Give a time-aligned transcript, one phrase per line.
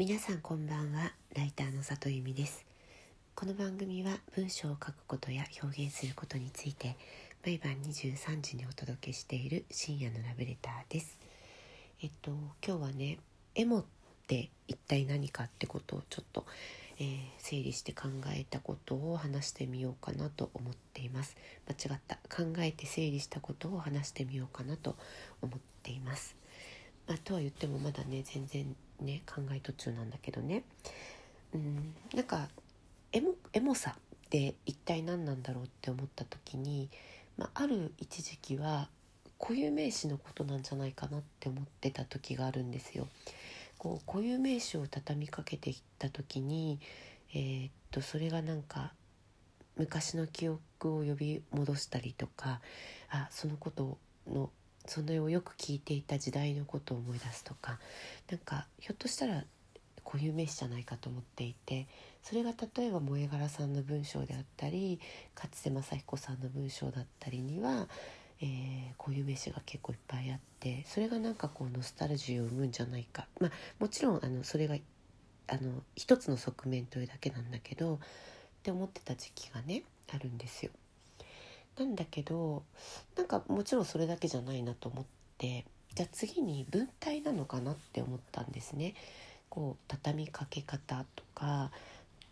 [0.00, 1.12] 皆さんこんばんは。
[1.36, 2.64] ライターの里由美です。
[3.34, 6.96] この番組は文章を書くことや表現することについて
[7.44, 11.18] 毎晩23時にお届けしている深夜のラブレターです。
[12.02, 12.30] えっと
[12.66, 13.18] 今日はね
[13.54, 13.84] エモっ
[14.26, 16.46] て一体何かってことをちょっと、
[16.98, 21.36] えー、整理して考えたことを話してみようかなと思っています。
[21.68, 22.16] 間違った。
[22.34, 24.96] 考えて整理したことを話してみようかなと
[25.42, 26.36] 思っています。
[27.06, 30.64] まあ、とは言ってもまだね全然ね考え途中なんだけどね
[31.54, 32.48] うんなんか
[33.12, 36.88] エモエモさって一体何なんだろうって思った時に、
[37.36, 38.88] まあ、ある一時期は
[39.40, 43.08] 固有名詞のことなんじゃないかなって思ってた時があるんですよ。
[43.78, 46.78] こう固有名詞を畳みかけていった時に、
[47.32, 48.92] えー、っとそれがなんか
[49.76, 50.60] 昔の記憶
[50.98, 52.60] を呼び戻したりとか
[53.08, 53.96] あそのこと
[54.30, 54.50] の
[54.86, 57.78] それをよく聞いていた時代のことを思い出すとか
[58.30, 59.44] なんかひょっとしたら
[60.04, 61.86] 固有名詞じゃないかと思っていて
[62.22, 64.98] それが例えば萌柄さんの文章であったり
[65.36, 67.86] 勝瀬正彦さんの文章だったりには、
[68.40, 68.48] えー、
[68.98, 74.76] 固有名詞が結構いっぱいあってそれがなんかこうノスタルジーを生むんじゃないかまあもちろんあのそれが
[75.46, 77.98] あの一つの側面というだけなんだけどっ
[78.62, 80.70] て思ってた時期がねあるんですよ。
[81.80, 82.62] なんだけど
[83.16, 85.04] なんかもちろんそれだけじゃないなと思っ
[85.38, 85.64] て
[85.94, 88.94] じゃあ次に文体なのかなって思ったんですね。
[89.48, 91.72] こう畳みかけ方とか、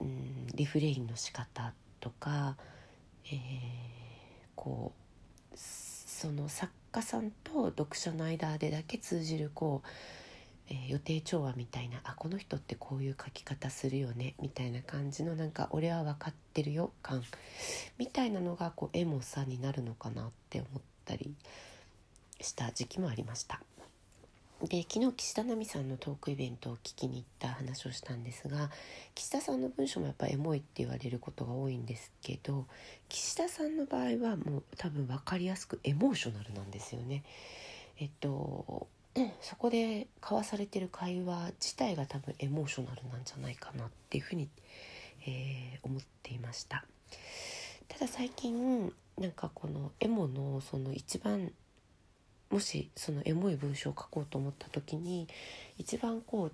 [0.00, 2.56] うん、リフレインの仕方とか、
[3.24, 3.38] えー、
[4.54, 4.92] こ
[5.52, 9.88] うその作家さんと読者の間でだけ通じるこう
[10.70, 17.22] えー、予定調和みたいなあこの人ってこういう書き方するよねみたいな感じのなんか俺は分かってるよ感
[17.97, 21.34] みたいなのがこうエモさになるのかなって思ったり
[22.41, 23.60] した時期もありました。
[24.60, 28.72] で昨日岸田奈美さんのトークイベントを聞きに行った話をしたんですが
[29.14, 32.66] 岸田さんの文章もやっぱエモいって言われることが多いんですけど
[33.08, 37.22] 岸田さんの場合はもう多分分かりやすくエモーショナルなんですよね。
[38.00, 38.88] えっと
[39.40, 44.48] そこで交わされてる会話自体が多分エモーショナルなんじゃないかなっていうふうに、
[45.26, 46.84] えー、思っていました。
[47.88, 51.52] ただ最近なんかこのエモのその一番
[52.50, 55.28] もしそのエモい文章を書こうと思った時に
[55.78, 56.52] 一番こう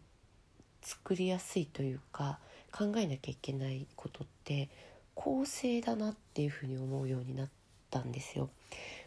[0.80, 2.38] 作りやすいというか
[2.72, 4.68] 考えなきゃいけないことって
[5.14, 7.52] 構成だなっていうふうに思うようになって
[7.94, 8.50] たんですよ。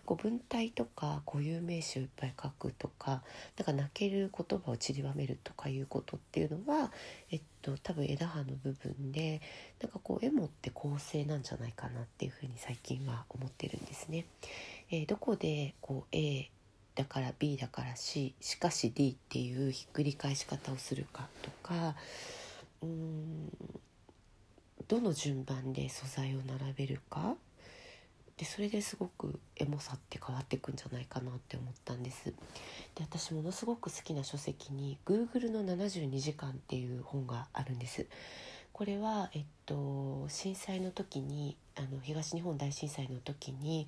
[0.06, 3.24] こう文体とか固有名詞をいっぱい書くとか
[3.58, 6.94] なんか泣ける言葉を散りばめるとかいうことっていうのは、
[7.30, 9.42] えっと、多分枝葉の部分で
[9.82, 14.26] なんかこう絵もって構成なんじゃないかなっていうふうに最近は思ってるんですね。
[14.90, 16.50] えー、どこでこう A
[16.96, 21.96] だから B だから C しかし D っていうひっくり返し方をするかとか
[22.82, 23.52] うーん
[24.88, 27.36] どの順番で素材を並べるか
[28.38, 32.34] でそれですごくエモさって変わっていくんじゃないかなって思ったんですで
[33.00, 38.06] 私ものすごく好きな書籍に Google の72時間っていう本があるんです
[38.78, 43.88] これは、えっと、震災の時にあの東日本大震災の時に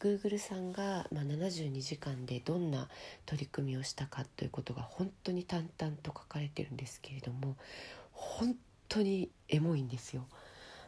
[0.00, 2.88] Google さんが、まあ、72時間でどんな
[3.26, 7.56] 取り組みをしたかということが本当に淡々と書かれてるんですけれども
[8.12, 8.56] 本
[8.88, 10.24] 当にエモいんですよ。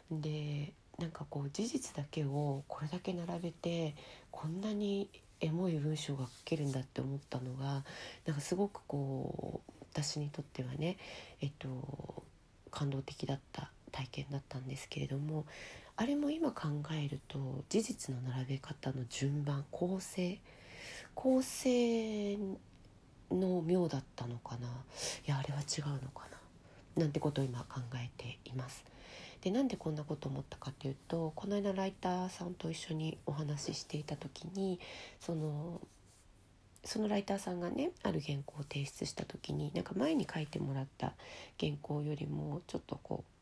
[0.09, 3.95] でなんかこう事実だけをこれだけ並べて
[4.31, 5.09] こんなに
[5.41, 7.83] エモい文章が書けるんだって思ったのが
[8.25, 10.97] なんかすごくこう私にとってはね
[11.41, 12.23] えっと
[12.71, 15.45] 感動的だった体験だったんですけれども
[15.95, 20.39] あれも今考えると事実の並べ方の順番構成
[21.13, 22.37] 構成
[23.31, 24.67] の妙だったのかな。
[25.25, 26.37] いやあれは違うのかな。
[26.95, 28.83] なんてことを今考えています。
[29.41, 34.79] でなんでこんなこと思ったかっていうとこの間ライターさんと一緒にお話ししていた時に
[35.19, 35.81] その
[36.85, 41.13] そのライターさんがねある原稿を提出した時になんか前に書いてもらった
[41.59, 43.33] 原稿よりもちょっとこう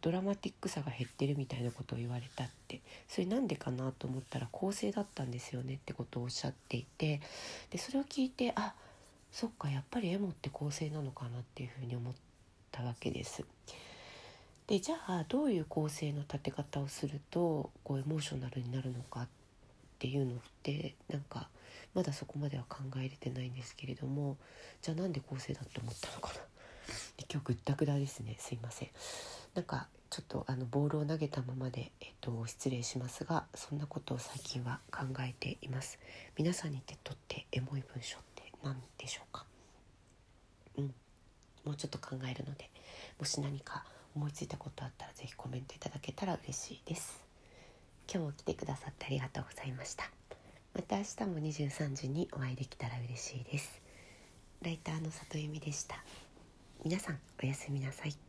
[0.00, 7.20] ドラマティックさが減ってるみたいなことを言われたってそれなんでかなと思ったら構成だったんですよねってことをおっしゃっていて
[7.70, 8.74] でそれを聞いてあ
[9.32, 12.27] そっかやっぱりエモって構成なのかなっていうふうに思って
[12.78, 13.44] たわけです。
[14.66, 19.28] でじゃあどういう構成の立て方をするとこうエモーショナルになるのかっ
[19.98, 21.48] ていうのってなんか
[21.94, 24.36] まだそこまでは考えれてないんですけれども
[24.82, 26.40] じゃあなんで構成だって思ったのかな。
[27.30, 28.36] 今日ぐったぐだですね。
[28.38, 28.88] すいません。
[29.54, 35.98] なんかちょっとあのボールを投げたままで、えっと、失礼しますがそんなことを最近は考えています。
[36.36, 39.46] 皆さんにとってエモい文章って何でしょうか？
[41.68, 42.70] もうちょっと考えるので
[43.20, 43.84] もし何か
[44.16, 47.20] 思いついたことあったら是非コメントいただけたら嬉しいです。
[48.10, 50.10] 今日も来てくださってありがとうございました。
[50.74, 53.82] また明日も23時にお会いできたら嬉しいです。
[54.62, 56.02] ライターの里由美でした。
[56.82, 58.27] 皆さんおやすみなさい。